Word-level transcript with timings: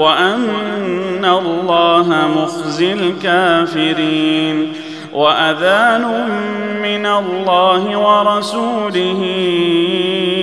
وأن 0.00 1.24
الله 1.24 2.28
مخزي 2.36 2.92
الكافرين 2.92 4.72
وأذان 5.12 6.02
من 6.82 7.06
الله 7.06 7.98
ورسوله 7.98 9.22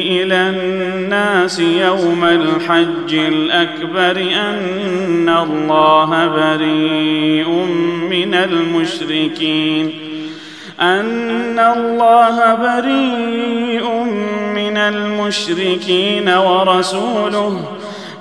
إلى 0.06 0.36
الناس 0.36 1.60
يوم 1.60 2.24
الحج 2.24 3.14
الأكبر 3.14 4.22
أن 4.22 5.30
الله 5.30 6.28
بريء 6.28 7.50
من 8.10 8.34
المشركين 8.34 9.94
أن 10.82 11.60
الله 11.60 12.56
بريء 12.56 13.90
من 14.56 14.78
المشركين 14.78 16.30
ورسوله 16.30 17.62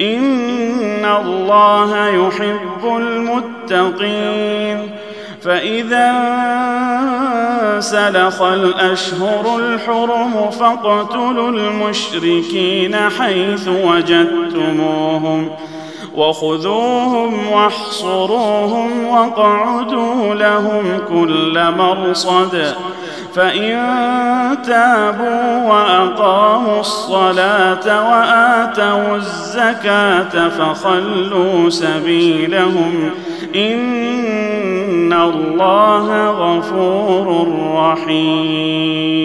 ان 0.00 1.04
الله 1.04 2.08
يحب 2.08 2.96
المتقين 2.96 4.90
فاذا 5.42 6.10
سلخ 7.80 8.42
الأشهر 8.42 9.58
الحرم 9.58 10.50
فاقتلوا 10.50 11.50
المشركين 11.50 12.96
حيث 12.96 13.68
وجدتموهم 13.68 15.50
وخذوهم 16.16 17.52
واحصروهم 17.52 19.06
واقعدوا 19.06 20.34
لهم 20.34 21.00
كل 21.08 21.64
مرصد 21.78 22.74
فإن 23.34 23.78
تابوا 24.62 25.62
وأقاموا 25.68 26.80
الصلاة 26.80 28.10
وآتوا 28.10 29.16
الزكاة 29.16 30.48
فخلوا 30.48 31.70
سبيلهم 31.70 33.10
إن 33.54 35.12
الله 35.12 36.30
غفور 36.30 37.48
رحيم 37.74 39.24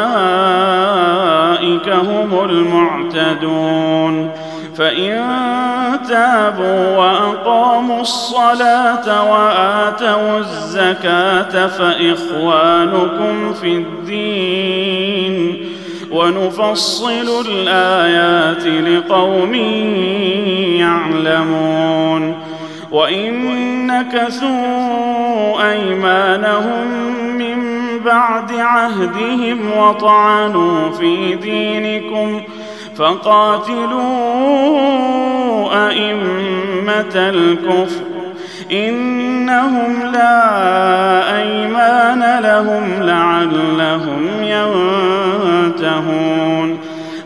هم 1.89 2.49
المعتدون. 2.49 4.31
فإن 4.77 5.27
تابوا 6.09 6.97
وأقاموا 6.97 8.01
الصلاة 8.01 9.31
وآتوا 9.31 10.39
الزكاة 10.39 11.67
فإخوانكم 11.67 13.53
في 13.53 13.67
الدين. 13.67 15.65
ونفصل 16.11 17.45
الآيات 17.49 18.65
لقوم 18.65 19.55
يعلمون. 20.79 22.35
وإن 22.91 23.87
نكثوا 23.87 25.71
أيمانهم 25.71 26.87
من 26.87 27.30
بعد 28.05 28.53
عهدهم 28.53 29.59
وطعنوا 29.77 30.91
في 30.91 31.35
دينكم 31.35 32.41
فقاتلوا 32.95 34.01
أئمة 35.87 37.15
الكفر 37.15 38.01
إنهم 38.71 40.11
لا 40.13 41.37
أيمان 41.37 42.39
لهم 42.43 43.03
لعلهم 43.03 44.27
ينتهون 45.75 46.90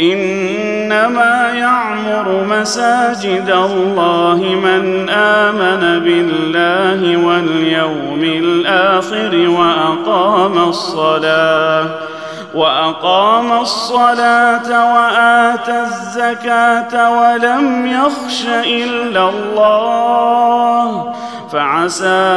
إنما 0.00 1.50
يعمر 1.54 2.44
مساجد 2.50 3.50
الله 3.50 4.36
من 4.64 5.08
آمن 5.10 6.00
بالله 6.04 7.26
واليوم 7.26 8.20
الآخر 8.22 9.48
وأقام 9.48 10.68
الصلاة 10.68 11.86
وأقام 12.54 13.52
الصلاة 13.60 14.94
واتى 14.94 15.80
الزكاة 15.82 17.10
ولم 17.10 17.86
يخش 17.86 18.46
إلا 18.66 19.28
الله 19.28 21.14
فعسى 21.52 22.34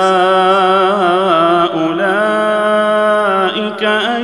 أولئك 2.07 3.83
أن 3.83 4.24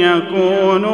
يكونوا 0.00 0.93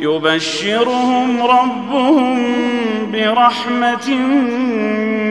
يبشرهم 0.00 1.42
ربهم 1.42 2.46
برحمة 3.12 4.10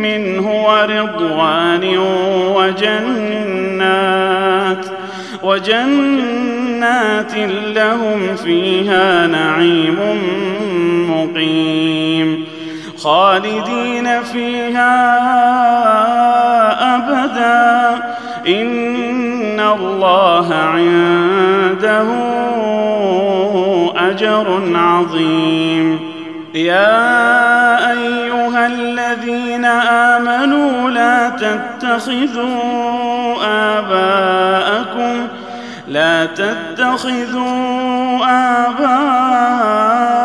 منه 0.01 0.65
ورضوان 0.65 1.97
وجنات 2.55 3.95
وجنات 5.43 7.33
لهم 7.75 8.35
فيها 8.35 9.27
نعيم 9.27 9.99
مقيم. 11.31 12.45
خالدين 12.97 14.23
فيها 14.23 14.95
أبدا. 16.95 18.03
إن 18.47 19.59
الله 19.59 20.53
عنده 20.53 22.05
أجر 23.97 24.61
عظيم. 24.75 26.15
يا 26.55 27.91
أيها 27.91 28.67
الذين 28.67 29.65
آمنوا 29.65 30.89
لا 30.89 31.29
تتخذوا 31.29 33.35
آباءكم 33.45 35.27
لا 35.87 36.25
تتخذوا 36.25 38.25
آباءكم 38.25 40.24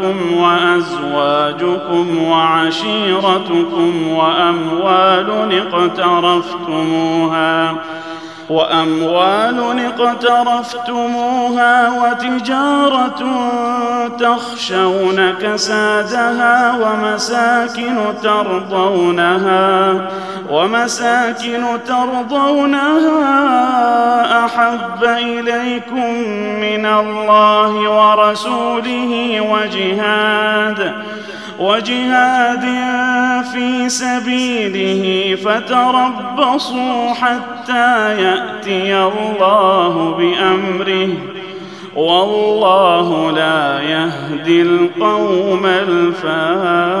وإخوانكم 0.00 0.32
وأزواجكم 0.32 2.22
وعشيرتكم 2.22 4.08
وأموال 4.08 5.30
اقترفتموها 5.74 7.74
وأموال 8.50 9.80
اقترفتموها 9.86 11.90
وتجارة 11.90 13.22
تخشون 14.18 15.34
كسادها 15.42 16.74
ومساكن 16.82 17.96
ترضونها 18.22 19.94
ومساكن 20.50 21.64
ترضونها 21.86 23.24
أحب 24.44 25.04
إليكم 25.04 26.14
من 26.60 26.86
الله 26.86 27.90
ورسوله 27.90 29.40
وجهاد 29.40 30.92
وجهاد 31.60 32.64
في 33.52 33.88
سبيله 33.88 35.34
فتربصوا 35.36 37.12
حتى 37.12 38.22
يأتي 38.22 38.96
الله 38.96 40.14
بأمره. 40.18 41.08
والله 41.94 43.30
لا 43.30 43.80
يهدي 43.80 44.62
القوم 44.62 45.66
الفاسقين. 45.66 47.00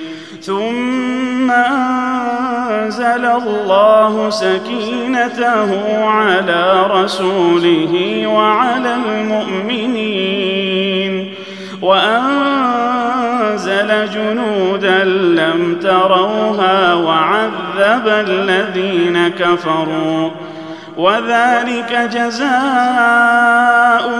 ثم 0.41 1.51
أنزل 1.51 3.25
الله 3.25 4.29
سكينته 4.29 6.03
على 6.05 6.87
رسوله 6.91 8.23
وعلى 8.27 8.95
المؤمنين 8.95 10.41
وأنزل 11.81 13.29
جنودا 14.09 15.03
لم 15.03 15.79
تروها 15.81 16.93
وعذب 16.93 18.07
الذين 18.07 19.27
كفروا 19.27 20.29
وذلك 20.97 22.09
جزاء 22.13 22.51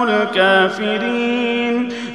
الكافرين 0.03 1.89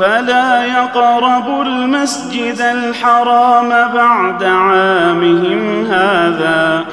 فلا 0.00 0.64
يقربوا 0.64 1.64
المسجد 1.64 2.60
الحرام 2.60 3.68
بعد 3.68 4.44
عامهم 4.44 5.86
هذا. 5.86 6.84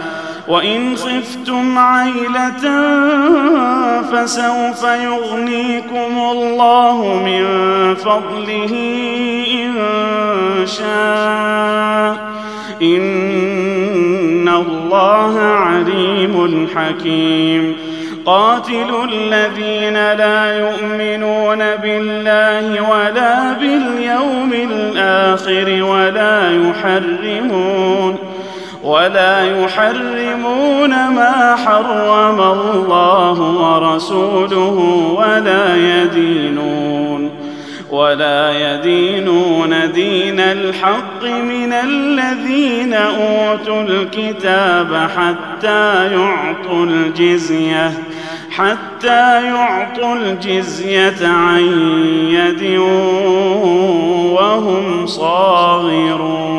وإن 0.47 0.95
خفتم 0.95 1.77
عيلة 1.77 2.63
فسوف 4.01 4.83
يغنيكم 4.83 6.17
الله 6.31 7.21
من 7.25 7.45
فضله 7.95 8.73
إن 9.53 9.73
شاء. 10.65 12.17
إن 12.81 14.47
الله 14.47 15.39
عليم 15.39 16.67
حكيم. 16.75 17.96
قاتلوا 18.27 19.05
الذين 19.05 19.93
لا 19.93 20.59
يؤمنون 20.59 21.57
بالله 21.75 22.89
ولا 22.89 23.53
باليوم 23.53 24.53
الآخر 24.53 25.83
ولا 25.83 26.51
يحرمون 26.51 28.15
ولا 28.83 29.61
يحرمون 29.63 30.89
ما 30.89 31.55
حرم 31.65 32.41
الله 32.41 33.41
ورسوله 33.41 34.77
ولا 35.17 35.75
يدينون 35.75 37.31
ولا 37.91 38.51
يدينون 38.51 39.91
دين 39.91 40.39
الحق 40.39 41.23
من 41.23 41.73
الذين 41.73 42.93
أوتوا 42.93 43.81
الكتاب 43.81 45.09
حتى 45.17 46.07
يعطوا 46.13 46.85
الجزية 46.85 47.91
حتى 48.57 49.45
يعطوا 49.45 50.15
الجزية 50.15 51.27
عن 51.27 51.61
يد 52.29 52.79
وهم 54.35 55.05
صاغرون. 55.05 56.57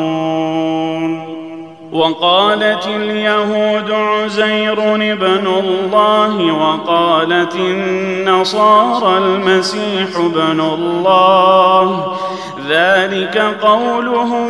وقالت 1.91 2.87
اليهود 2.87 3.91
عزير 3.91 4.95
ابن 4.95 5.47
الله 5.47 6.53
وقالت 6.53 7.55
النصارى 7.55 9.17
المسيح 9.17 10.07
ابن 10.17 10.59
الله. 10.59 12.17
ذلك 12.69 13.55
قولهم 13.61 14.49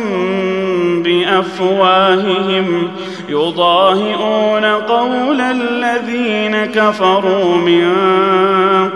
بأفواههم. 1.02 2.88
يضاهئون 3.28 4.64
قول 4.64 5.40
الذين 5.40 6.66
كفروا 6.66 7.56
من 7.56 7.94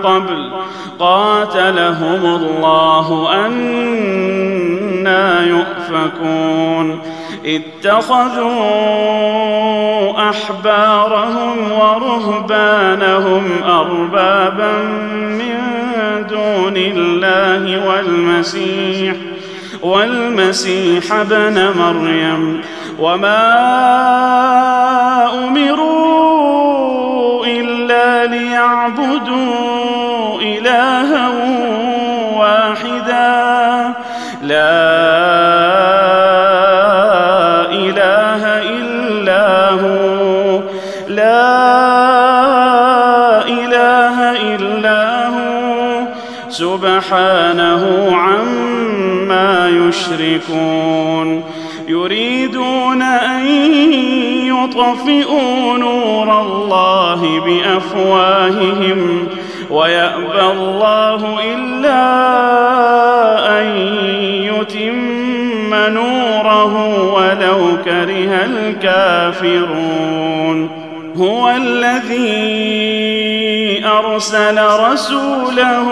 قبل. 0.05 0.51
قاتلهم 0.99 2.27
الله 2.27 3.29
أنا 3.47 5.47
يؤفكون. 5.47 7.01
اتخذوا 7.47 8.55
أحبارهم 10.31 11.73
ورهبانهم 11.73 13.45
أربابا 13.65 14.83
من 15.13 15.64
دون 16.31 16.77
الله 16.77 17.87
والمسيح 17.87 19.15
والمسيح 19.83 21.13
ابن 21.13 21.73
مريم. 21.79 22.61
وما 22.99 23.45
أمروا 25.49 27.47
إلا 27.47 28.27
ليعبدوا 28.27 29.45
إلها 30.41 31.29
واحدا. 32.37 33.64
يشركون 50.21 51.45
يريدون 51.89 53.03
أن 53.03 53.47
يطفئوا 54.47 55.79
نور 55.79 56.41
الله 56.41 57.41
بأفواههم 57.41 59.29
ويأبى 59.71 60.41
الله 60.41 61.39
إلا 61.55 62.05
أن 63.61 63.67
يتم 64.43 65.75
نوره 65.75 66.75
ولو 67.15 67.77
كره 67.85 68.45
الكافرون. 68.45 70.05
هو 71.17 71.51
الذي 71.51 72.94
أرسل 73.99 74.59
رسوله 74.93 75.87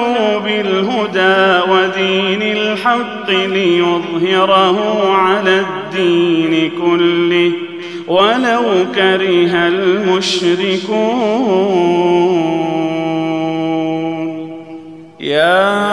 بالهدى 0.44 1.70
ودين 1.72 2.42
الحق 2.42 3.30
ليظهره 3.30 5.08
على 5.14 5.60
الدين 5.60 6.70
كله. 6.70 7.52
ولو 8.08 8.62
كره 8.94 9.68
المشركون. 9.68 11.02
يا 15.20 15.92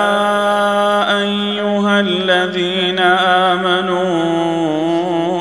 أيها 1.21 1.99
الذين 1.99 2.99
آمنوا 3.49 4.09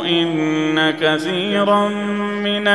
إن 0.06 0.94
كثيرا 1.00 2.07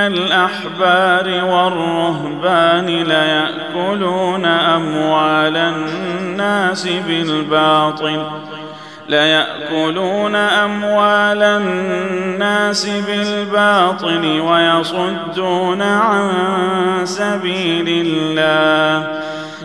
من 0.09 0.17
الأحبار 0.17 1.45
والرهبان 1.45 2.85
ليأكلون 2.85 4.45
أموال 4.45 5.57
الناس 5.57 6.87
بالباطل 6.87 8.25
ليأكلون 9.09 10.35
أموال 10.35 11.43
الناس 11.43 12.89
بالباطل 12.89 14.41
ويصدون 14.41 15.81
عن 15.81 16.31
سبيل 17.03 18.05
الله. 18.07 19.07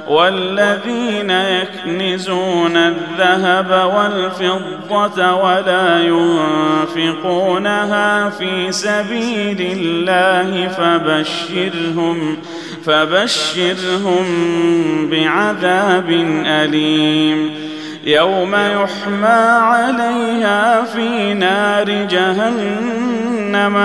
والذين 0.09 1.31
يكنزون 1.31 2.77
الذهب 2.77 3.91
والفضة 3.95 5.35
ولا 5.35 6.03
ينفقونها 6.97 8.31
في 8.31 8.73
سبيل 8.73 9.61
الله 9.61 10.69
فبشرهم 10.69 12.37
فبشرهم 12.85 14.27
بعذاب 15.11 16.11
أليم. 16.47 17.69
يوم 18.05 18.55
يحمى 18.55 19.27
عليها 19.61 20.85
في 20.85 21.35
نار 21.35 22.07
جهنم 22.11 23.38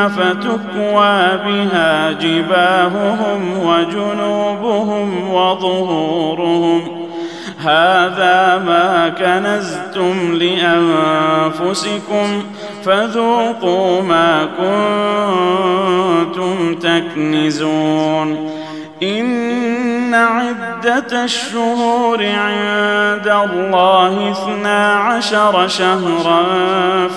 فتكوى 0.07 1.37
بها 1.45 2.11
جباههم 2.11 3.41
وجنوبهم 3.65 5.33
وظهورهم. 5.33 6.81
هذا 7.59 8.63
ما 8.65 9.09
كنزتم 9.09 10.33
لأنفسكم 10.33 12.27
فذوقوا 12.85 14.01
ما 14.01 14.49
كنتم 16.27 16.75
تكنزون. 16.75 18.49
إن 19.03 20.13
عدة 20.13 21.23
الشهور 21.23 22.25
عند 22.25 23.27
الله 23.27 24.31
اثنا 24.31 24.93
عشر 24.93 25.67
شهرا. 25.67 26.43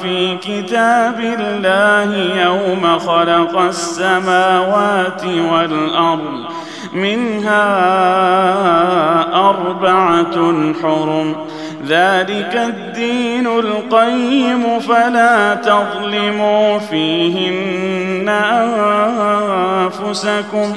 في 0.07 0.37
كتاب 0.37 1.21
الله 1.21 2.17
يوم 2.43 2.99
خلق 2.99 3.59
السماوات 3.59 5.25
والأرض 5.25 6.45
منها 6.93 7.65
أربعة 9.51 10.73
حرم. 10.83 11.37
ذلك 11.87 12.57
الدين 12.57 13.47
القيم 13.47 14.81
فلا 14.81 15.55
تظلموا 15.55 16.79
فيهن 16.79 18.29
أنفسكم 19.89 20.75
ۖ. 20.75 20.77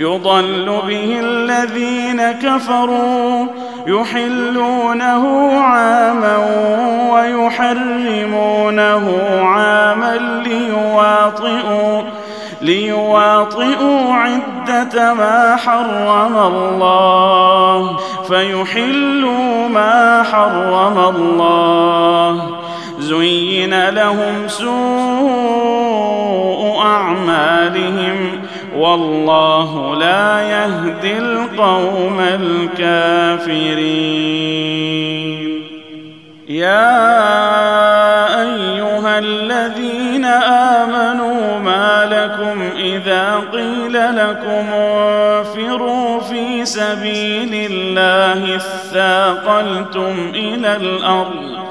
يضل 0.00 0.80
به 0.86 1.20
الذين 1.20 2.32
كفروا 2.32 3.46
يحلونه 3.86 5.52
عاما 5.60 6.36
ويحرمونه 7.12 9.06
عاما 9.42 10.16
ليواطئوا 10.44 12.02
ليواطئوا 12.62 14.14
عدة 14.14 15.14
ما 15.14 15.56
حرم 15.56 16.36
الله 16.36 17.96
فيحلوا 18.28 19.68
ما 19.68 20.22
حرم 20.22 20.98
الله. 21.16 22.56
زين 22.98 23.88
لهم 23.88 24.48
سوء 24.48 26.00
أعمالهم 26.82 28.49
والله 28.76 29.96
لا 29.96 30.40
يهدي 30.42 31.18
القوم 31.18 32.20
الكافرين. 32.20 34.00
يا 36.48 37.10
أيها 38.42 39.18
الذين 39.18 40.24
آمنوا 40.24 41.58
ما 41.58 42.08
لكم 42.10 42.62
إذا 42.76 43.40
قيل 43.52 43.92
لكم 43.92 44.66
انفروا 44.74 46.20
في 46.20 46.64
سبيل 46.64 47.70
الله 47.70 48.56
اثاقلتم 48.56 50.32
إلى 50.34 50.76
الأرض 50.76 51.70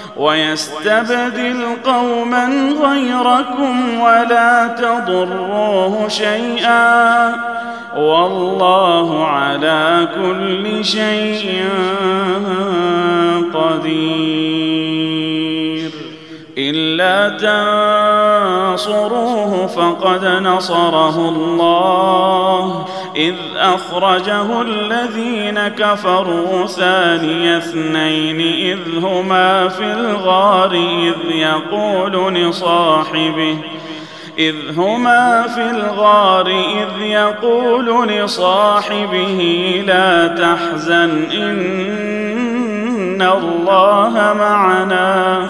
ويستبدل 0.17 1.63
قوما 1.85 2.73
غيركم 2.83 3.99
ولا 3.99 4.67
تضروه 4.67 6.07
شيئا 6.07 7.35
والله 7.97 9.25
على 9.27 10.07
كل 10.15 10.85
شيء 10.85 11.69
قدير 13.53 15.01
إلا 16.57 17.29
تنصروه 18.85 19.67
فقد 19.67 20.25
نصره 20.25 21.29
الله. 21.29 22.85
إذ 23.15 23.35
أخرجه 23.57 24.61
الذين 24.61 25.67
كفروا 25.67 26.65
ثاني 26.67 27.57
اثنين 27.57 28.41
إذ 28.41 29.05
هما 29.05 29.67
في 29.67 29.83
الغار 29.83 30.71
إذ 30.73 31.35
يقول 31.35 32.33
لصاحبه 32.35 33.57
إذ 34.39 34.55
هما 34.77 35.47
في 35.55 35.71
الغار 35.71 36.47
إذ 36.47 37.01
يقول 37.01 38.07
لصاحبه 38.07 39.39
لا 39.87 40.27
تحزن 40.27 41.23
إن 41.31 43.21
الله 43.21 44.33
معنا. 44.39 45.49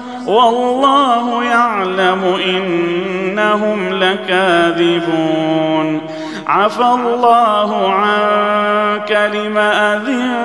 والله 0.25 1.43
يعلم 1.43 2.35
إنهم 2.45 3.93
لكاذبون. 3.93 6.01
عفى 6.47 6.83
الله 6.83 7.93
عنك 7.93 9.29
لم 9.33 9.57
أذنت 9.57 10.37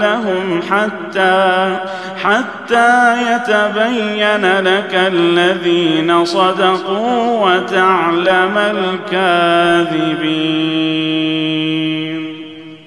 لهم 0.00 0.62
حتى 0.70 1.76
حتى 2.22 3.14
يتبين 3.32 4.60
لك 4.60 4.94
الذين 4.94 6.24
صدقوا 6.24 7.46
وتعلم 7.46 8.58
الكاذبين. 8.58 10.22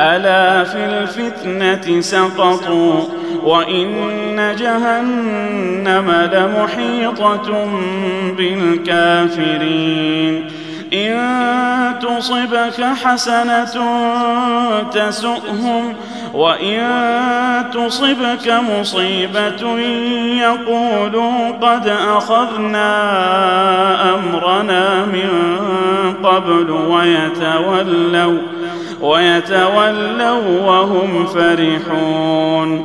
ألا 0.00 0.64
في 0.64 0.84
الفتنة 0.84 2.00
سقطوا 2.00 3.00
وإن 3.44 4.56
جهنم 4.58 6.10
لمحيطة 6.32 7.68
بالكافرين. 8.36 9.80
إن 10.92 11.98
تصبك 12.02 12.84
حسنة 13.04 13.64
تسؤهم 14.92 15.94
وإن 16.34 16.80
تصبك 17.74 18.54
مصيبة 18.70 19.78
يقولوا 20.40 21.50
قد 21.62 21.88
أخذنا 21.88 22.90
أمرنا 24.14 25.04
من 25.04 25.30
قبل 26.22 26.70
ويتولوا 26.70 28.38
ويتولوا 29.00 30.60
وهم 30.66 31.26
فرحون. 31.26 32.84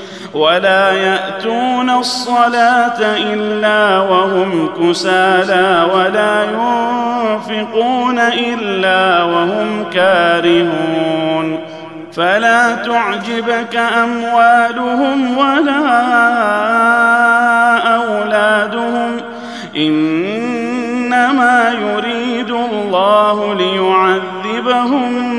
ولا 0.33 0.91
يأتون 0.91 1.89
الصلاة 1.89 2.99
إلا 2.99 3.99
وهم 3.99 4.69
كسالى 4.81 5.87
ولا 5.95 6.43
ينفقون 6.43 8.19
إلا 8.19 9.23
وهم 9.23 9.85
كارهون. 9.93 11.59
فلا 12.13 12.75
تعجبك 12.75 13.75
أموالهم 13.75 15.37
ولا 15.37 15.87
أولادهم. 17.95 19.17
إنما 19.75 21.73
يريد 21.81 22.49
الله 22.49 23.55
ليعذبهم 23.55 25.31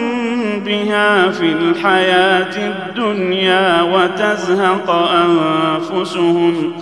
بها 0.64 1.30
في 1.30 1.52
الحياة 1.52 2.72
الدنيا 2.72 3.82
وتزهق 3.82 4.90
أنفسهم 4.90 6.72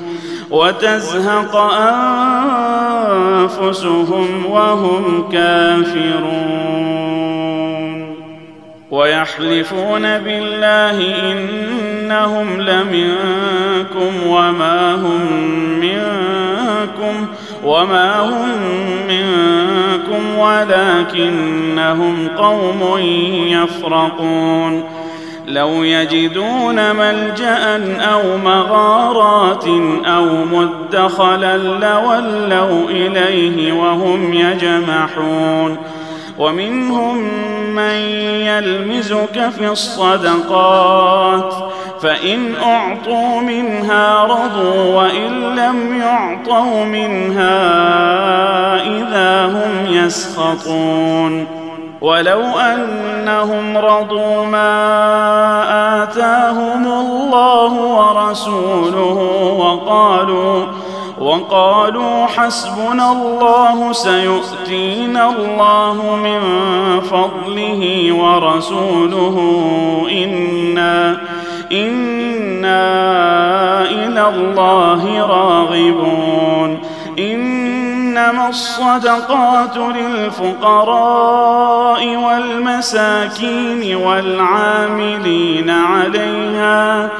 وتزهق 0.50 1.56
أنفسهم 3.50 4.46
وهم 4.46 5.28
كافرون. 5.32 6.80
ويحلفون 8.90 10.02
بالله 10.18 10.98
إنهم 11.32 12.60
لمنكم 12.60 14.26
وما 14.26 14.94
هم 14.94 15.20
منكم 15.80 17.26
وما 17.64 18.20
هم 18.20 18.58
منكم. 19.08 19.79
ولكنهم 20.40 22.28
قوم 22.38 22.98
يفرقون. 23.48 24.84
لو 25.46 25.84
يجدون 25.84 26.96
ملجأ 26.96 27.96
أو 28.12 28.38
مغارات 28.44 29.64
أو 30.06 30.26
مدخلا 30.44 31.56
لولوا 31.56 32.90
إليه 32.90 33.72
وهم 33.72 34.34
يجمحون. 34.34 35.76
ومنهم 36.38 37.16
من 37.74 37.94
يلمزك 38.46 39.50
في 39.58 39.68
الصدقات. 39.68 41.54
فإن 42.02 42.54
أعطوا 42.62 43.40
منها 43.40 44.24
رضوا 44.24 44.96
وإن 44.96 45.56
لم 45.56 46.00
يعطوا 46.00 46.84
منها 46.84 47.60
إذا 48.82 49.46
هم 49.46 49.86
يسخطون. 49.86 51.60
ولو 52.00 52.40
أنهم 52.40 53.76
رضوا 53.76 54.44
ما 54.44 56.02
آتاهم 56.02 56.86
الله 56.86 57.72
ورسوله 57.72 59.18
وقالوا 59.58 60.66
وقالوا 61.20 62.26
حسبنا 62.26 63.12
الله 63.12 63.92
سيؤتينا 63.92 65.30
الله 65.30 66.16
من 66.16 66.40
فضله 67.00 68.12
ورسوله 68.12 69.36
إنا 70.10 71.20
أنا 71.72 72.80
إلى 73.90 74.28
الله 74.28 75.26
راغبون 75.26 76.80
انما 77.18 78.48
الصدقات 78.48 79.76
للفقراء 79.96 81.36
والمساكين 82.16 83.96
والعاملين 83.96 85.70
عليها 85.70 87.10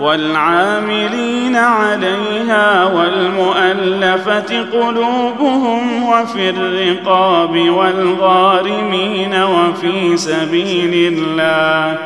والعاملين 0.00 1.56
عليها 1.56 2.84
والمؤلفة 2.84 4.66
قلوبهم 4.72 6.04
وفي 6.04 6.50
الرقاب 6.50 7.68
والغارمين 7.70 9.34
وفي 9.42 10.16
سبيل 10.16 11.12
الله 11.12 11.98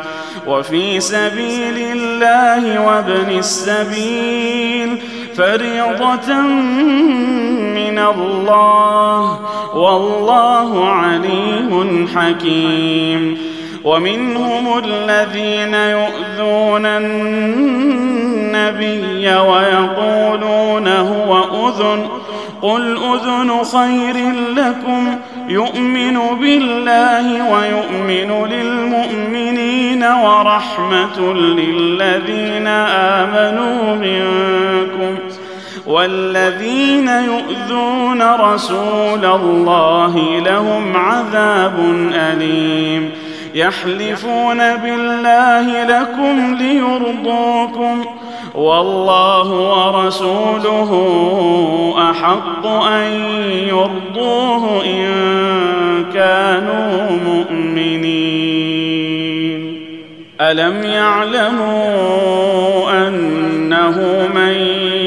وفي 0.48 1.00
سبيل 1.00 1.78
الله 1.78 2.86
وابن 2.86 3.38
السبيل 3.38 4.98
فريضة 5.36 6.40
من 7.74 7.98
الله 7.98 9.40
والله 9.74 10.88
عليم 10.88 12.08
حكيم 12.16 13.38
ومنهم 13.84 14.78
الذين 14.84 15.74
يؤذون 15.74 16.86
النبي 16.86 18.08
ويقولون 19.34 20.88
هو 20.88 21.44
أذن 21.68 22.08
قل 22.62 22.96
أذن 22.96 23.64
خير 23.64 24.32
لكم 24.56 25.18
يؤمن 25.48 26.18
بالله 26.40 27.52
ويؤمن 27.52 28.46
للمؤمنين 28.46 30.04
ورحمة 30.04 31.32
للذين 31.32 32.66
آمنوا 33.16 33.94
منكم 33.94 35.18
والذين 35.86 37.08
يؤذون 37.08 38.22
رسول 38.22 39.24
الله 39.24 40.42
لهم 40.44 40.96
عذاب 40.96 41.74
أليم 42.14 43.10
يحلفون 43.54 44.58
بالله 44.76 45.84
لكم 45.84 46.54
ليرضوكم 46.54 48.04
والله 48.58 49.48
ورسوله 49.50 50.90
أحق 52.10 52.66
أن 52.66 53.12
يرضوه 53.68 54.84
إن 54.84 55.08
كانوا 56.14 57.10
مؤمنين. 57.26 58.38
ألم 60.40 60.82
يعلموا 60.84 61.88
أنه 63.08 64.28
من 64.34 64.52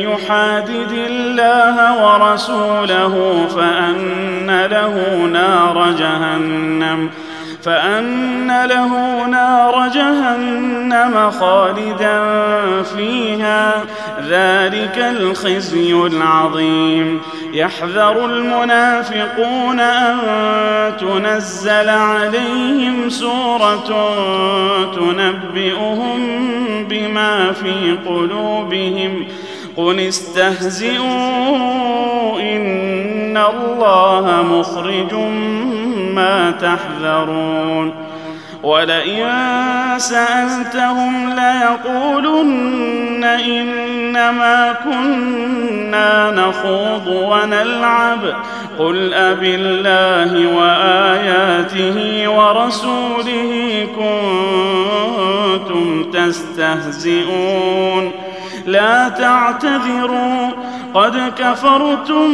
يحادد 0.09 0.91
الله 1.09 1.75
ورسوله 2.05 3.45
فأن 3.55 4.65
له 4.65 5.25
نار 5.33 5.91
جهنم 5.91 7.09
فأن 7.63 8.65
له 8.65 9.25
نار 9.25 9.87
جهنم 9.87 11.31
خالدا 11.31 12.21
فيها 12.83 13.83
ذلك 14.29 14.97
الخزي 14.97 15.93
العظيم. 15.93 17.21
يحذر 17.53 18.25
المنافقون 18.25 19.79
أن 19.79 20.17
تنزل 20.97 21.89
عليهم 21.89 23.09
سورة 23.09 23.89
تنبئهم 24.95 26.19
بما 26.89 27.51
في 27.51 27.97
قلوبهم 28.05 29.25
قل 29.77 29.99
استهزئوا 29.99 31.09
إن 32.39 33.37
الله 33.37 34.45
مخرج 34.51 35.13
ما 36.15 36.51
تحذرون. 36.51 37.93
ولئن 38.63 39.27
سألتهم 39.97 41.29
ليقولن 41.29 43.23
إنما 43.23 44.75
كنا 44.83 46.31
نخوض 46.31 47.07
ونلعب. 47.07 48.19
قل 48.79 49.13
أبالله 49.13 50.21
الله 50.21 50.57
وآياته 50.57 52.29
ورسوله 52.29 53.51
كنتم 55.55 56.11
تستهزئون. 56.11 58.11
لا 58.65 59.09
تعتذروا. 59.09 60.49
قد 60.93 61.33
كفرتم 61.37 62.29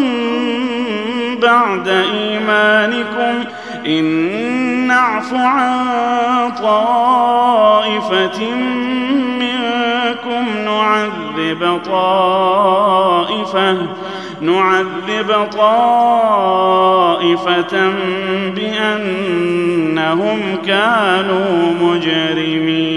بعد 1.41 1.87
إيمانكم. 1.87 3.43
إن 3.87 4.05
نعف 4.87 5.33
عن 5.33 5.85
طائفة 6.61 8.39
منكم 9.39 10.45
نعذب 10.65 11.79
طائفة 11.85 13.77
نعذب 14.41 15.47
طائفة 15.57 16.93
بأنهم 18.55 20.39
كانوا 20.67 21.73
مجرمين. 21.81 22.96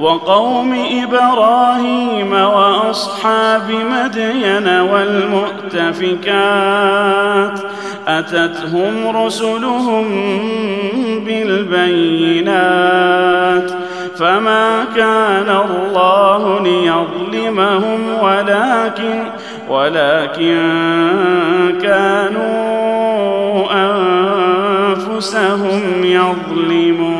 وقوم 0.00 0.74
إبراهيم 1.02 2.32
وأصحاب 2.32 3.70
مدين 3.70 4.68
والمؤتفكات 4.68 6.30
أتتهم 8.08 9.16
رسلهم 9.16 10.04
بالبينات 11.26 12.90
فما 14.16 14.84
كان 14.96 15.56
الله 15.70 16.60
ليظلمهم 16.62 18.00
ولكن 18.22 19.24
ولكن 19.68 20.58
كانوا 21.82 22.40
أنفسهم 24.92 25.82
يظلمون 26.04 27.19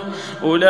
أولئك 0.43 0.61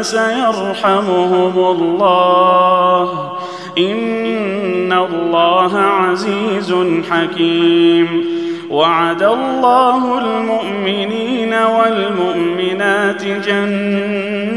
سيرحمهم 0.00 1.70
الله. 1.70 3.32
إن 3.78 4.92
الله 4.92 5.78
عزيز 5.78 6.74
حكيم. 7.10 8.38
وعد 8.70 9.22
الله 9.22 10.18
المؤمنين 10.18 11.54
والمؤمنات 11.54 13.24
جنات 13.24 14.50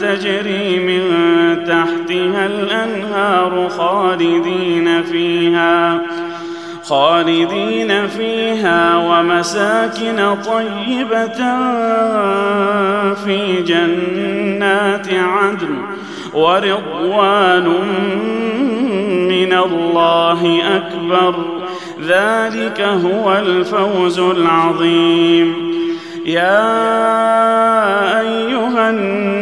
تجري 0.00 0.78
من 0.78 1.02
تحتها 1.64 2.46
الأنهار 2.46 3.68
خالدين 3.68 5.02
فيها. 5.02 6.00
خالدين 6.92 8.08
فيها 8.08 8.96
ومساكن 8.96 10.36
طيبة 10.44 11.40
في 13.24 13.62
جنات 13.62 15.08
عدن 15.08 15.76
ورضوان 16.34 17.68
من 19.28 19.52
الله 19.52 20.60
أكبر. 20.76 21.34
ذلك 22.06 22.80
هو 22.80 23.32
الفوز 23.32 24.18
العظيم. 24.18 25.72
يا 26.26 26.60
أيها 28.20 28.90
النبي 28.90 29.41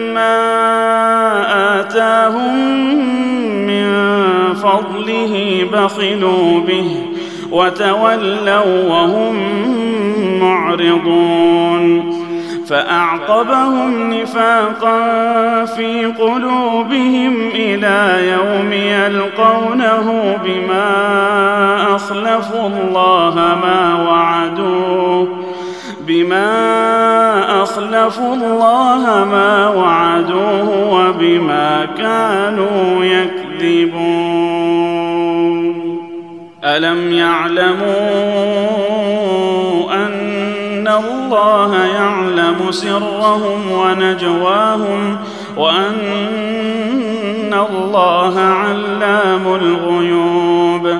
آتاهم 1.79 2.55
من 3.67 3.87
فضله 4.53 5.65
بخلوا 5.73 6.59
به 6.59 6.95
وتولوا 7.51 8.89
وهم 8.89 9.35
معرضون. 10.39 12.21
فأعقبهم 12.71 14.13
نفاقا 14.13 15.65
في 15.65 16.05
قلوبهم 16.05 17.49
إلى 17.55 18.29
يوم 18.31 18.73
يلقونه 18.73 20.37
بما 20.45 21.95
أخلفوا 21.95 22.67
الله 22.67 23.35
ما 23.35 24.09
وعدوه 24.09 25.40
بما 26.07 27.63
أخلفوا 27.63 28.35
الله 28.35 29.25
ما 29.31 29.67
وعدوه 29.67 30.93
وبما 30.93 31.85
كانوا 31.97 33.05
يكذبون. 33.05 34.81
ألم 36.63 37.13
يعلموا 37.13 37.81
أن 39.93 40.87
الله 40.87 41.85
يعلم 41.85 42.71
سرهم 42.71 43.71
ونجواهم 43.71 45.17
وأن 45.57 47.53
الله 47.53 48.39
علام 48.39 49.55
الغيوب 49.61 50.99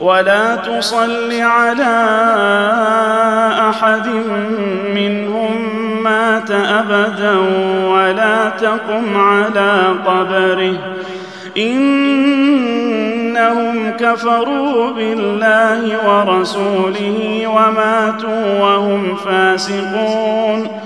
ولا 0.00 0.56
تصل 0.56 1.40
على 1.40 1.96
أحد 3.70 4.08
منهم 4.94 5.76
مات 6.02 6.50
أبدا 6.50 7.36
ولا 7.88 8.48
تقم 8.60 9.16
على 9.16 9.94
قبره. 10.06 10.78
إنهم 11.56 12.36
كفروا 13.90 14.90
بالله 14.90 16.08
ورسوله 16.08 17.46
وماتوا 17.46 18.60
وهم 18.60 19.16
فاسقون. 19.16 20.85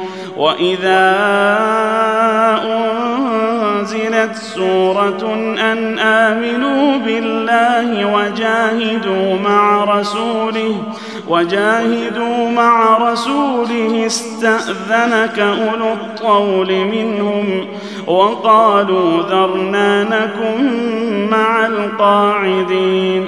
واذا 0.41 1.17
انزلت 2.63 4.35
سوره 4.35 5.33
ان 5.71 5.99
امنوا 5.99 6.97
بالله 6.97 8.13
وجاهدوا 8.13 9.37
مع 9.43 9.83
رسوله 9.83 10.75
وجاهدوا 11.27 12.49
مع 12.49 12.97
رسوله 13.11 14.05
استاذنك 14.05 15.39
اولو 15.39 15.93
الطول 15.93 16.85
منهم 16.85 17.67
وقالوا 18.07 19.21
ذرنا 19.21 20.03
نكن 20.03 20.71
مع 21.31 21.65
القاعدين 21.65 23.27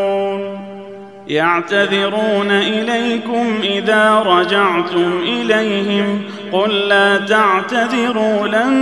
يعتذرون 1.31 2.51
إليكم 2.51 3.59
إذا 3.63 4.23
رجعتم 4.25 5.19
إليهم 5.23 6.21
قل 6.51 6.69
لا 6.69 7.17
تعتذروا 7.17 8.47
لن 8.47 8.73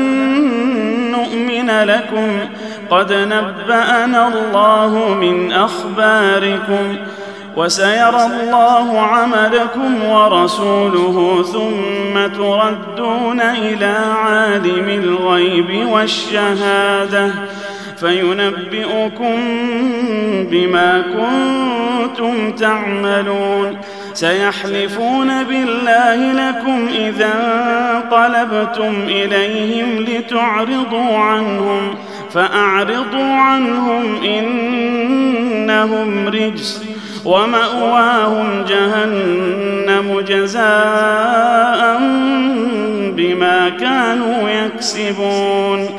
نؤمن 1.11 1.69
لكم 1.69 2.39
قد 2.89 3.13
نبأنا 3.13 4.27
الله 4.27 5.13
من 5.13 5.51
أخباركم 5.51 6.95
وسيرى 7.57 8.25
الله 8.25 8.99
عملكم 8.99 10.03
ورسوله 10.05 11.43
ثم 11.43 12.27
تردون 12.27 13.41
إلى 13.41 13.97
عالم 14.15 14.89
الغيب 14.89 15.87
والشهادة 15.87 17.31
فينبئكم 17.99 19.35
بما 20.51 21.01
كنتم 21.01 22.51
تعملون. 22.51 23.77
سيحلفون 24.13 25.43
بالله 25.43 26.33
لكم 26.33 26.87
إذا 26.95 27.33
انقلبتم 27.95 28.93
إليهم 29.07 29.99
لتعرضوا 29.99 31.17
عنهم 31.17 31.95
فأعرضوا 32.33 33.33
عنهم 33.33 34.23
إنهم 34.23 36.27
رجس 36.27 36.83
ومأواهم 37.25 38.65
جهنم 38.67 40.19
جزاء 40.27 41.99
بما 43.15 43.69
كانوا 43.69 44.49
يكسبون. 44.49 45.98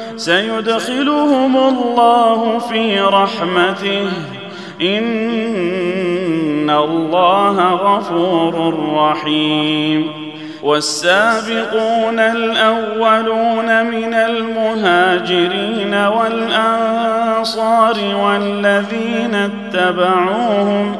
سيدخلهم 0.21 1.57
الله 1.57 2.59
في 2.59 2.99
رحمته. 2.99 4.07
إن 4.81 6.69
الله 6.69 7.73
غفور 7.73 8.79
رحيم. 8.95 10.31
والسابقون 10.63 12.19
الأولون 12.19 13.85
من 13.85 14.13
المهاجرين 14.13 15.93
والأنصار 15.93 17.97
والذين 18.23 19.35
اتبعوهم 19.35 20.95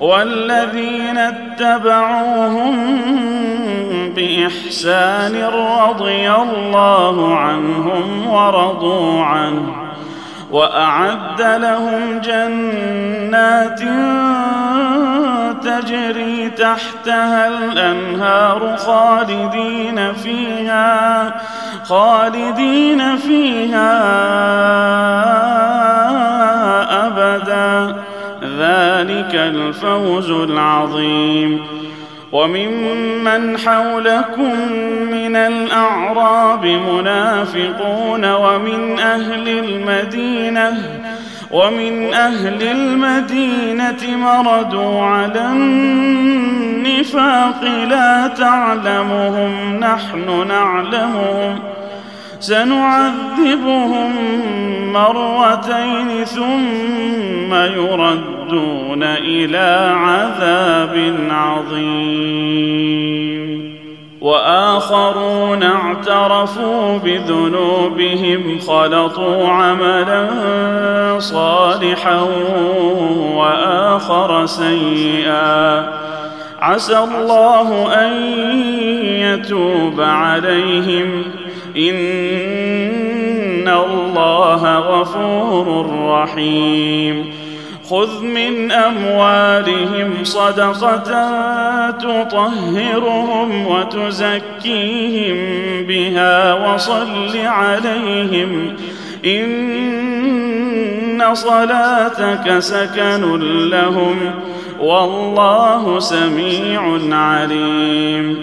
والذين 0.00 1.18
اتبعوهم 1.18 2.76
بإحسان 4.16 5.44
رضي 5.44 6.30
الله 6.30 7.36
عنهم 7.36 8.26
ورضوا 8.26 9.22
عنه 9.22 9.74
وأعد 10.50 11.42
لهم 11.42 12.20
جنات 12.24 13.80
تجري 15.64 16.50
تحتها 16.50 17.48
الأنهار 17.48 18.76
خالدين 18.76 20.12
فيها 20.12 21.34
خالدين 21.84 23.16
فيها 23.16 23.92
أبدا. 27.06 27.96
ذلك 28.42 29.34
الفوز 29.34 30.30
العظيم. 30.30 31.60
وممن 32.32 33.58
حولكم 33.58 34.72
من 35.10 35.36
الأعراب 35.36 36.66
منافقون 36.66 38.32
ومن 38.32 38.98
أهل 38.98 39.48
المدينة 39.48 41.00
ومن 41.50 42.14
أهل 42.14 42.62
المدينة 42.62 44.16
مردوا 44.16 45.02
على 45.02 45.46
النفاق 47.06 47.64
لا 47.64 48.26
تعلمهم 48.26 49.76
نحن 49.80 50.46
نعلمهم. 50.48 51.58
سنعذبهم 52.40 54.12
مرتين 54.92 56.24
ثم 56.24 57.54
يردون 57.54 59.02
إلى 59.02 59.94
عذاب 59.96 61.14
عظيم. 61.30 62.96
وآخرون 64.20 65.62
اعترفوا 65.62 66.98
بذنوبهم 66.98 68.58
خلطوا 68.58 69.48
عملا 69.48 70.28
صالحا 71.18 72.20
وآخر 73.34 74.46
سيئا. 74.46 75.84
عسى 76.60 76.98
الله 76.98 77.88
أن 78.06 78.12
يتوب 79.06 80.00
عليهم. 80.00 81.24
ان 81.76 83.68
الله 83.68 84.78
غفور 84.78 85.86
رحيم 86.08 87.32
خذ 87.90 88.22
من 88.22 88.72
اموالهم 88.72 90.14
صدقه 90.22 91.90
تطهرهم 91.90 93.66
وتزكيهم 93.66 95.36
بها 95.86 96.54
وصل 96.54 97.36
عليهم 97.36 98.76
ان 99.26 101.34
صلاتك 101.34 102.58
سكن 102.58 103.40
لهم 103.70 104.16
والله 104.80 105.98
سميع 105.98 106.98
عليم 107.10 108.42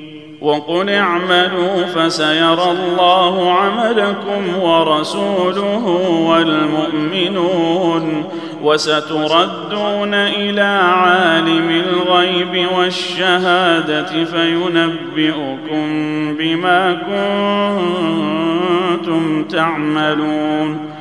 وقل 0.41 0.89
اعملوا 0.89 1.85
فسيرى 1.95 2.71
الله 2.71 3.51
عملكم 3.51 4.59
ورسوله 4.61 5.87
والمؤمنون 6.29 8.23
وستردون 8.63 10.13
إلى 10.13 10.81
عالم 10.83 11.69
الغيب 11.69 12.67
والشهادة 12.77 14.25
فينبئكم 14.25 15.87
بما 16.37 16.93
كنتم 18.97 19.43
تعملون 19.43 20.91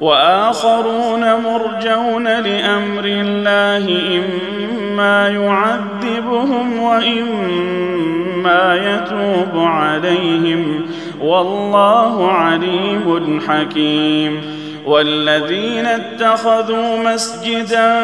وآخرون 0.00 1.34
مرجون 1.34 2.24
لأمر 2.24 3.04
الله 3.04 4.18
إما 4.18 5.28
يعذبهم 5.28 6.82
وإما 6.82 8.74
يتوب 8.74 9.64
عليهم. 9.64 10.86
والله 11.20 12.32
عليم 12.32 13.40
حكيم. 13.48 14.58
والذين 14.86 15.86
اتخذوا 15.86 16.98
مسجدا 16.98 18.02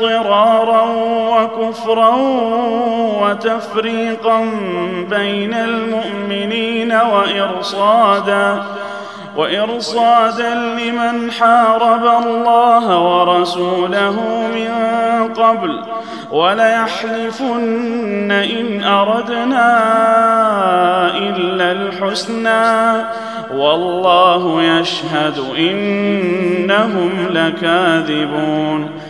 ضرارا 0.00 0.84
وكفرا 1.30 2.16
وتفريقا 3.22 4.40
بين 5.10 5.54
المؤمنين 5.54 6.92
وإرصادا 6.92 8.62
وإرصادا 9.36 10.54
لمن 10.54 11.30
حارب 11.30 12.26
الله 12.26 12.98
ورسوله 12.98 14.20
من 14.54 14.70
قبل 15.34 15.80
وليحلفن 16.30 18.30
إن 18.30 18.84
أردنا 18.84 19.68
إلا 21.18 21.72
الحسنى 21.72 23.04
والله 23.54 24.62
يشهد 24.62 25.38
إنهم 25.58 27.10
لكاذبون 27.30 28.90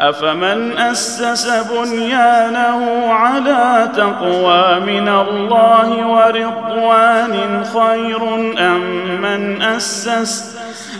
أفمن 0.00 0.78
أسس 0.78 1.48
بنيانه 1.70 3.12
على 3.12 3.88
تقوى 3.96 4.80
من 4.80 5.08
الله 5.08 6.06
ورضوان 6.06 7.64
خير 7.64 8.34
أم 8.58 8.80
من 9.22 9.62
اسس 9.62 10.56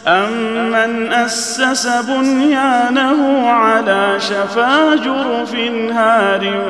أمن 0.07 1.13
أسس 1.13 1.87
بنيانه 1.87 3.51
على 3.51 4.17
شفا 4.19 4.95
جرف 4.95 5.55
نهار 5.55 6.63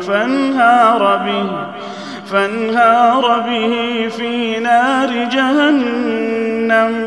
فانهار 0.00 1.16
به 1.16 1.50
فانهار 2.32 3.40
به 3.40 4.08
في 4.08 4.60
نار 4.60 5.24
جهنم 5.24 7.06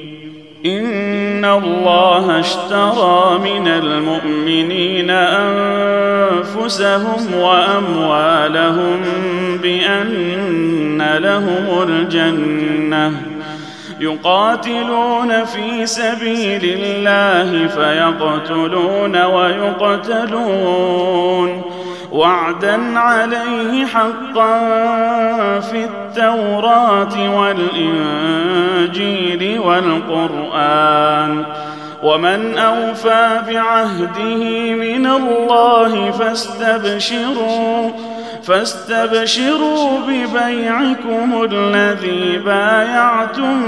ان 0.65 1.45
الله 1.45 2.39
اشترى 2.39 3.39
من 3.39 3.67
المؤمنين 3.67 5.09
انفسهم 6.29 7.33
واموالهم 7.35 9.01
بان 9.61 11.17
لهم 11.17 11.83
الجنه 11.89 13.13
يقاتلون 13.99 15.45
في 15.45 15.85
سبيل 15.85 16.61
الله 16.63 17.67
فيقتلون 17.67 19.23
ويقتلون 19.23 20.81
وعدا 22.11 22.99
عليه 22.99 23.85
حقا 23.85 24.59
في 25.59 25.85
التوراة 25.85 27.39
والإنجيل 27.39 29.59
والقرآن. 29.59 31.45
ومن 32.03 32.57
أوفى 32.57 33.41
بعهده 33.47 34.73
من 34.73 35.07
الله 35.07 36.11
فاستبشروا 36.11 37.91
فاستبشروا 38.43 39.99
ببيعكم 40.07 41.47
الذي 41.51 42.37
بايعتم 42.45 43.61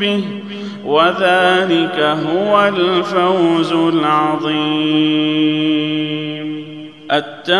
به 0.00 0.24
وذلك 0.84 2.00
هو 2.00 2.68
الفوز 2.68 3.72
العظيم. 3.72 5.42
التائبون 7.12 7.52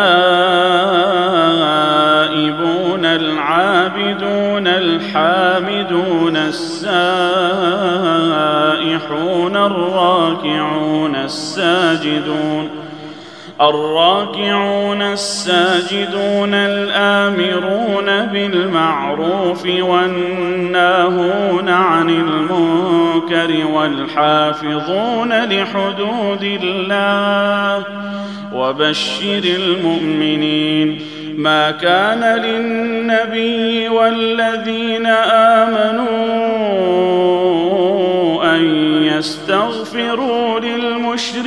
العابدون 3.05 4.67
الحامدون 4.67 6.37
السائحون 6.37 7.13
الراكعون 9.57 11.17
الساجدون 11.17 12.71
الراكعون 13.61 15.03
الساجدون 15.03 16.55
الآمرون 16.55 18.27
بالمعروف 18.27 19.67
والناهون 19.67 21.69
عن 21.69 22.11
المنكر 22.11 23.67
والحافظون 23.67 25.45
لحدود 25.45 26.61
الله 26.63 27.85
وبشر 28.55 29.43
المؤمنين 29.45 31.01
ما 31.37 31.71
كان 31.71 32.43
للنبي 32.43 33.89
والذين 33.89 35.07
آمنوا 35.07 36.07
أن 38.57 38.65
يستغفروا 39.05 40.61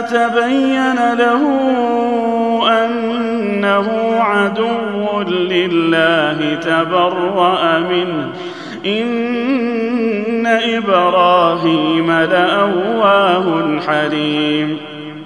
تبين 0.00 1.14
له 1.14 1.42
أنه 2.84 4.16
عدو 4.20 5.22
لله 5.22 6.54
تبرأ 6.54 7.78
منه. 7.78 8.28
إن 8.86 10.46
إبراهيم 10.46 12.10
لأواه 12.10 13.78
حليم. 13.86 14.76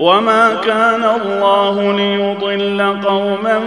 وما 0.01 0.55
كان 0.67 1.05
الله 1.21 1.93
ليضل 1.97 2.97
قوما 3.05 3.61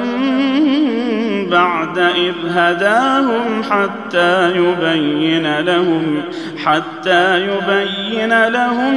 بعد 1.52 1.98
إذ 1.98 2.34
هداهم 2.50 3.64
حتى 3.64 4.52
يبين 4.58 5.60
لهم 5.60 6.22
حتى 6.66 7.42
يبين 7.42 8.48
لهم 8.48 8.96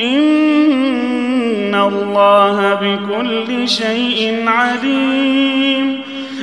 إن 0.00 1.74
الله 1.74 2.74
بكل 2.74 3.68
شيء 3.68 4.44
عليم. 4.46 6.00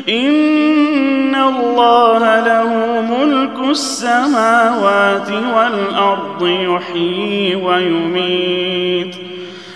إن 0.10 1.36
الله 1.36 2.40
له 2.40 3.02
ملك 3.02 3.70
السماوات 3.70 5.32
والأرض 5.56 6.48
يحيي 6.48 7.56
ويميت. 7.56 9.16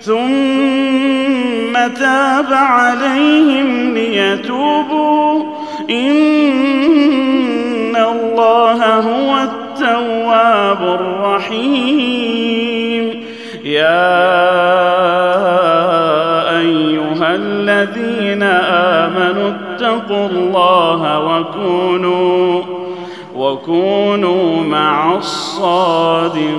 ثم 0.00 1.72
تاب 2.00 2.52
عليهم 2.52 3.94
ليتوبوا. 3.94 5.42
إن 5.90 6.36
الله 7.96 8.94
هو 8.94 9.36
التواب 9.42 10.82
الرحيم. 11.00 12.34
يا 13.64 14.33
اتقوا 20.14 20.26
الله 20.26 21.18
وكونوا 21.18 22.62
وكونوا 23.36 24.62
مع 24.62 25.16
الصادقين. 25.16 26.54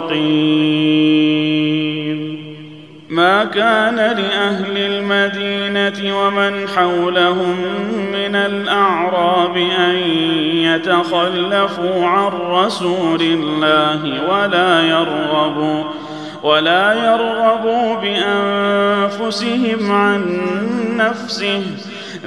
ما 3.09 3.43
كان 3.45 3.95
لأهل 3.95 4.77
المدينة 4.77 6.17
ومن 6.19 6.67
حولهم 6.67 7.55
من 8.11 8.35
الأعراب 8.35 9.57
أن 9.57 9.95
يتخلفوا 10.55 12.05
عن 12.05 12.31
رسول 12.49 13.21
الله 13.21 14.31
ولا 14.31 14.81
يرغبوا 14.81 15.83
ولا 16.43 16.93
يرغبوا 16.93 17.95
بأنفسهم 17.95 19.91
عن 19.91 20.41
نفسه. 20.97 21.63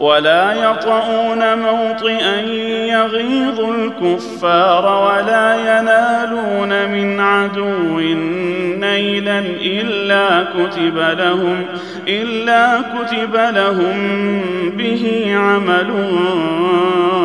ولا 0.00 0.52
يطؤون 0.52 1.58
موطئا 1.58 2.40
يغيظ 2.86 3.60
الكفار 3.60 4.84
ولا 4.84 5.54
ينالون 5.56 6.88
من 6.88 7.20
عدو 7.20 8.00
نيلا 8.80 9.38
إلا 9.60 10.44
كتب 10.44 10.98
لهم 10.98 11.64
إلا 12.08 12.80
كتب 12.80 13.36
لهم 13.36 14.40
به 14.76 15.34
عمل 15.36 15.92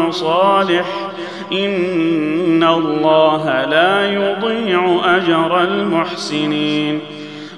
صالح. 0.10 0.86
إن 1.52 2.64
الله 2.64 3.66
لا 3.66 4.12
يضيع 4.12 5.02
أجر 5.18 5.64
المحسنين. 5.64 7.00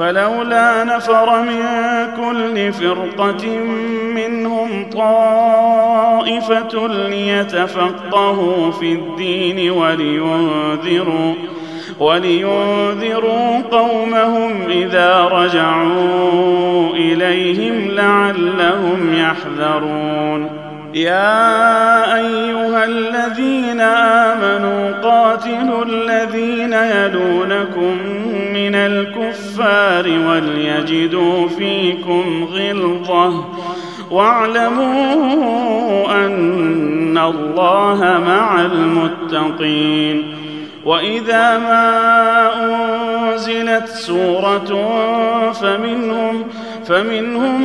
فلولا 0.00 0.84
نفر 0.84 1.42
من 1.42 1.62
كل 2.16 2.72
فرقة 2.72 3.48
منهم 4.14 4.90
طائفة 4.92 6.86
ليتفقهوا 6.88 8.70
في 8.70 8.92
الدين 8.92 9.70
ولينذروا 9.70 11.34
ولينذروا 11.98 13.62
قومهم 13.70 14.52
إذا 14.70 15.24
رجعوا 15.24 16.90
إليهم 16.94 17.90
لعلهم 17.90 19.14
يحذرون. 19.14 20.50
يا 20.94 22.16
أيها 22.16 22.84
الذين 22.84 23.80
آمنوا 23.80 24.92
قاتلوا 25.02 25.84
الذين 25.84 26.72
يلونكم 26.72 27.96
من 28.52 28.74
الكفار 28.74 30.08
وليجدوا 30.08 31.48
فيكم 31.48 32.48
غلظة. 32.52 33.44
واعلموا 34.10 35.06
أن 36.26 37.18
الله 37.18 38.20
مع 38.26 38.60
المتقين. 38.60 40.40
وإذا 40.84 41.58
ما 41.58 41.90
أنزلت 42.64 43.88
سورة 43.88 44.70
فمنهم 45.52 46.44
فمنهم 46.86 47.60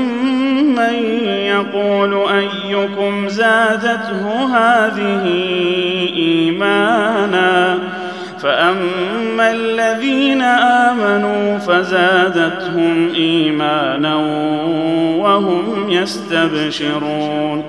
من 0.76 0.94
يقول 1.26 2.14
أيكم 2.30 3.28
زادته 3.28 4.46
هذه 4.58 5.24
إيمانا؟ 6.18 7.80
فأما 8.46 9.52
الذين 9.52 10.42
آمنوا 10.42 11.58
فزادتهم 11.58 13.14
إيمانا 13.16 14.16
وهم 15.24 15.90
يستبشرون. 15.90 17.64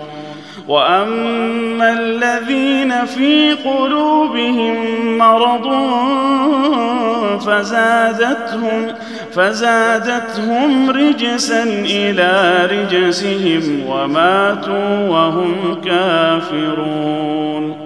وأما 0.69 1.93
الذين 1.93 3.07
في 3.07 3.53
قلوبهم 3.53 4.77
مرض 5.19 5.67
فزادتهم 7.41 8.87
فزادتهم 9.33 10.91
رجسا 10.91 11.63
إلى 11.85 12.59
رجسهم 12.71 13.83
وماتوا 13.89 15.09
وهم 15.09 15.81
كافرون. 15.85 17.86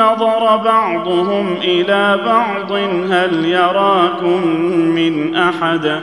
نظر 0.00 0.56
بعضهم 0.56 1.56
إلى 1.62 2.18
بعض 2.26 2.72
هل 3.10 3.44
يراكم 3.44 4.46
من 4.94 5.36
أحد؟ 5.36 6.00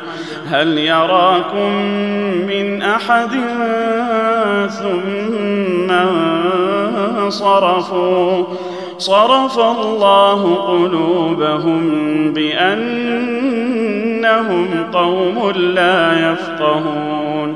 هل 0.51 0.77
يراكم 0.77 1.71
من 2.47 2.81
أحد؟ 2.81 3.31
ثم 4.69 5.89
صرفوا 7.29 8.43
صرف 8.97 9.59
الله 9.59 10.55
قلوبهم 10.55 11.81
بأنهم 12.33 13.67
قوم 14.93 15.51
لا 15.55 16.31
يفقهون. 16.31 17.55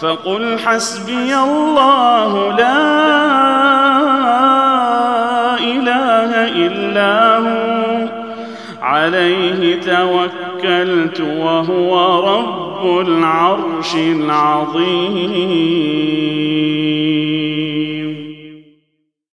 فقل 0.00 0.58
حسبي 0.58 1.34
الله 1.36 2.56
لا 2.56 2.98
إله 5.60 6.48
إلا 6.66 7.38
هو. 7.38 8.08
عليه 8.82 9.80
توكلت 9.80 11.20
وهو 11.20 12.20
رب 12.38 13.08
العرش 13.08 13.94
العظيم. 13.94 15.28